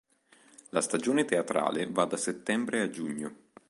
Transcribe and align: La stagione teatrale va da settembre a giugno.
La 0.69 0.81
stagione 0.81 1.25
teatrale 1.25 1.85
va 1.85 2.05
da 2.05 2.17
settembre 2.17 2.81
a 2.81 2.89
giugno. 2.89 3.35